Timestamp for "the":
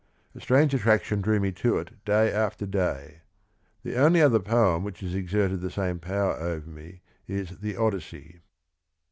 3.83-3.97, 5.61-5.69, 7.59-7.75